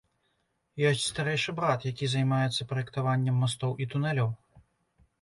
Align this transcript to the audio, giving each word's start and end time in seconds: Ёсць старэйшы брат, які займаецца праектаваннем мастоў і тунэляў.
Ёсць 0.91 1.03
старэйшы 1.11 1.55
брат, 1.61 1.87
які 1.93 2.11
займаецца 2.15 2.69
праектаваннем 2.75 3.35
мастоў 3.47 3.81
і 3.83 3.93
тунэляў. 3.97 4.37